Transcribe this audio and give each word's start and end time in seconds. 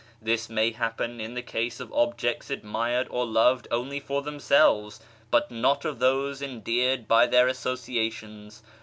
This 0.19 0.49
may 0.49 0.71
happen 0.71 1.19
in 1.21 1.35
the 1.35 1.43
case 1.43 1.79
of 1.79 1.93
objects 1.93 2.49
admired 2.49 3.05
or 3.11 3.23
loved 3.23 3.67
only 3.69 3.99
for 3.99 4.23
themselves, 4.23 4.99
but 5.29 5.51
not 5.51 5.85
of 5.85 5.99
those 5.99 6.41
endeared 6.41 7.07
by 7.07 7.27
their 7.27 7.47
associations. 7.47 8.63